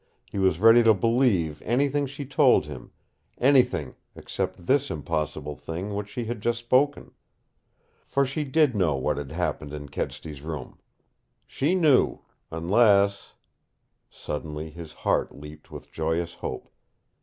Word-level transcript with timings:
He 0.31 0.39
was 0.39 0.59
ready 0.59 0.81
to 0.81 0.95
believe 0.95 1.61
anything 1.63 2.07
she 2.07 2.25
told 2.25 2.65
him 2.65 2.89
anything 3.37 3.93
except 4.15 4.65
this 4.65 4.89
impossible 4.89 5.55
thing 5.55 5.93
which 5.93 6.09
she 6.09 6.25
had 6.25 6.41
just 6.41 6.57
spoken. 6.57 7.11
For 8.07 8.25
she 8.25 8.43
did 8.43 8.73
know 8.75 8.95
what 8.95 9.17
had 9.17 9.31
happened 9.31 9.73
in 9.73 9.89
Kedsty's 9.89 10.41
room. 10.41 10.79
She 11.45 11.75
knew 11.75 12.21
unless 12.49 13.35
Suddenly 14.09 14.71
his 14.71 14.91
heart 14.93 15.35
leaped 15.35 15.69
with 15.69 15.91
joyous 15.91 16.33
hope. 16.33 16.69